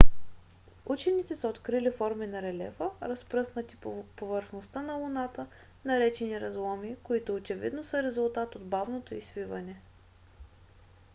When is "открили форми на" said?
1.49-2.41